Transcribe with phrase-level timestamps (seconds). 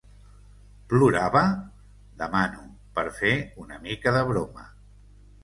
[0.93, 1.43] Plorava?
[2.21, 2.65] —demano,
[2.97, 3.35] per fer
[3.67, 4.67] una mica de broma.